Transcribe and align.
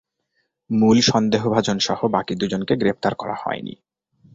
মূল 0.69 0.97
সন্দেহভাজন 1.01 1.77
সহ 1.79 1.99
বাকি 2.07 2.33
দুজনকে 2.35 2.73
গ্রেপ্তার 2.75 3.13
করা 3.15 3.35
হয়নি। 3.35 3.73